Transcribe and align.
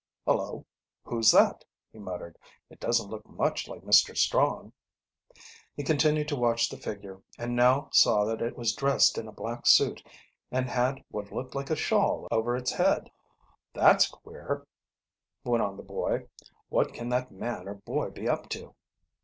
"Hullo, 0.25 0.65
who's 1.03 1.31
that?" 1.31 1.63
he 1.93 1.99
muttered. 1.99 2.35
"It 2.71 2.79
doesn't 2.79 3.11
look 3.11 3.23
much 3.29 3.67
like 3.67 3.83
Mr. 3.83 4.17
Strong." 4.17 4.73
He 5.75 5.83
continued 5.83 6.27
to 6.29 6.35
watch 6.35 6.69
the 6.69 6.77
figure, 6.77 7.21
and 7.37 7.55
now 7.55 7.87
saw 7.91 8.25
that 8.25 8.41
it 8.41 8.57
was 8.57 8.73
dressed 8.73 9.19
in 9.19 9.27
a 9.27 9.31
black 9.31 9.67
suit 9.67 10.01
and 10.49 10.67
had 10.67 11.03
what 11.11 11.31
looked 11.31 11.53
like 11.53 11.69
a 11.69 11.75
shawl 11.75 12.27
over 12.31 12.55
its 12.55 12.71
head. 12.71 13.11
"That's 13.75 14.07
queer," 14.09 14.65
went 15.43 15.61
on 15.61 15.77
the 15.77 15.83
boy. 15.83 16.25
"What 16.69 16.95
can 16.95 17.09
that 17.09 17.29
man 17.31 17.67
or 17.67 17.75
boy 17.75 18.09
be 18.09 18.27
up 18.27 18.49
to?" 18.49 18.73